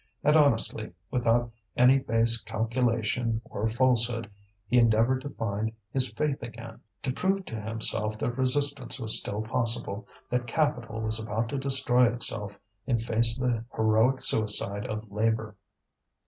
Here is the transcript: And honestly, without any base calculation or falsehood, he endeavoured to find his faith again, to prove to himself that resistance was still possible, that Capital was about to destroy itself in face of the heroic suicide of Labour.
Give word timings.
And 0.23 0.35
honestly, 0.35 0.93
without 1.11 1.51
any 1.77 1.99
base 1.99 2.41
calculation 2.41 3.39
or 3.45 3.69
falsehood, 3.69 4.31
he 4.65 4.79
endeavoured 4.79 5.21
to 5.21 5.29
find 5.29 5.73
his 5.91 6.11
faith 6.11 6.41
again, 6.41 6.79
to 7.03 7.13
prove 7.13 7.45
to 7.45 7.61
himself 7.61 8.17
that 8.17 8.35
resistance 8.35 8.99
was 8.99 9.19
still 9.19 9.43
possible, 9.43 10.07
that 10.31 10.47
Capital 10.47 11.01
was 11.01 11.19
about 11.19 11.49
to 11.49 11.59
destroy 11.59 12.05
itself 12.11 12.57
in 12.87 12.97
face 12.97 13.37
of 13.39 13.43
the 13.47 13.63
heroic 13.75 14.23
suicide 14.23 14.87
of 14.87 15.11
Labour. 15.11 15.55